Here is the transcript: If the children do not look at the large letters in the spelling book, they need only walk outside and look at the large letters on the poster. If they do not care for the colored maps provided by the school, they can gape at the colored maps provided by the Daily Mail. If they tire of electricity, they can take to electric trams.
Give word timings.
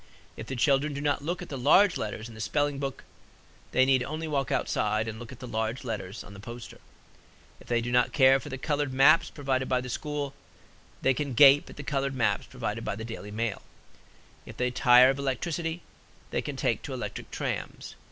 If 0.35 0.47
the 0.47 0.55
children 0.55 0.95
do 0.95 0.99
not 1.01 1.23
look 1.23 1.43
at 1.43 1.49
the 1.49 1.59
large 1.59 1.95
letters 1.95 2.27
in 2.27 2.33
the 2.33 2.41
spelling 2.41 2.79
book, 2.79 3.03
they 3.71 3.85
need 3.85 4.01
only 4.01 4.27
walk 4.27 4.51
outside 4.51 5.07
and 5.07 5.19
look 5.19 5.31
at 5.31 5.37
the 5.37 5.47
large 5.47 5.83
letters 5.83 6.23
on 6.23 6.33
the 6.33 6.39
poster. 6.39 6.79
If 7.59 7.67
they 7.67 7.81
do 7.81 7.91
not 7.91 8.11
care 8.11 8.39
for 8.39 8.49
the 8.49 8.57
colored 8.57 8.91
maps 8.95 9.29
provided 9.29 9.69
by 9.69 9.79
the 9.79 9.89
school, 9.89 10.33
they 11.03 11.13
can 11.13 11.35
gape 11.35 11.69
at 11.69 11.75
the 11.77 11.83
colored 11.83 12.15
maps 12.15 12.47
provided 12.47 12.83
by 12.83 12.95
the 12.95 13.05
Daily 13.05 13.29
Mail. 13.29 13.61
If 14.43 14.57
they 14.57 14.71
tire 14.71 15.11
of 15.11 15.19
electricity, 15.19 15.83
they 16.31 16.41
can 16.41 16.55
take 16.55 16.81
to 16.81 16.95
electric 16.95 17.29
trams. 17.29 17.93